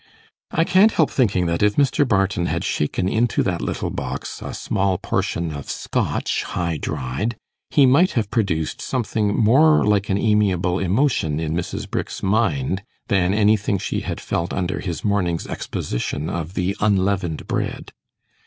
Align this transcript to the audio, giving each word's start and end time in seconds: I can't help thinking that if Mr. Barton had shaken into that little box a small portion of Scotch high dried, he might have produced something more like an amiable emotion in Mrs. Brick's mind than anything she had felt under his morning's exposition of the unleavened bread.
I 0.49 0.63
can't 0.63 0.93
help 0.93 1.11
thinking 1.11 1.45
that 1.45 1.61
if 1.61 1.75
Mr. 1.75 2.07
Barton 2.07 2.47
had 2.47 2.63
shaken 2.63 3.07
into 3.07 3.43
that 3.43 3.61
little 3.61 3.91
box 3.91 4.41
a 4.41 4.51
small 4.55 4.97
portion 4.97 5.53
of 5.53 5.69
Scotch 5.69 6.41
high 6.41 6.77
dried, 6.77 7.37
he 7.69 7.85
might 7.85 8.13
have 8.13 8.31
produced 8.31 8.81
something 8.81 9.37
more 9.37 9.85
like 9.85 10.09
an 10.09 10.17
amiable 10.17 10.79
emotion 10.79 11.39
in 11.39 11.53
Mrs. 11.53 11.87
Brick's 11.87 12.23
mind 12.23 12.81
than 13.09 13.31
anything 13.31 13.77
she 13.77 13.99
had 13.99 14.19
felt 14.19 14.53
under 14.53 14.79
his 14.79 15.05
morning's 15.05 15.45
exposition 15.45 16.31
of 16.31 16.55
the 16.55 16.75
unleavened 16.79 17.45
bread. 17.47 17.91